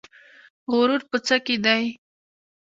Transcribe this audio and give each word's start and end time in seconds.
غرور 0.71 1.01
په 1.09 1.17
څه 1.27 1.35
کې 1.45 1.55
دی؟ 1.65 1.83